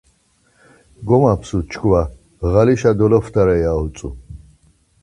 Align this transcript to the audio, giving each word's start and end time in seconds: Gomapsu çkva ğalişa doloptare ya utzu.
Gomapsu 1.07 1.57
çkva 1.71 2.01
ğalişa 2.51 2.91
doloptare 2.99 3.57
ya 3.63 3.71
utzu. 3.83 4.09